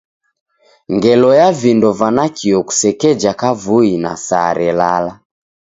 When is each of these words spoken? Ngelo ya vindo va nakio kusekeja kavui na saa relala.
Ngelo 0.93 1.29
ya 1.39 1.49
vindo 1.59 1.89
va 1.99 2.09
nakio 2.17 2.59
kusekeja 2.67 3.31
kavui 3.41 3.93
na 4.03 4.11
saa 4.25 4.51
relala. 4.59 5.13